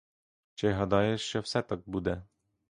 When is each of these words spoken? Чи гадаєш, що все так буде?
Чи 0.53 0.69
гадаєш, 0.71 1.21
що 1.21 1.39
все 1.39 1.61
так 1.61 1.79
буде? 1.89 2.23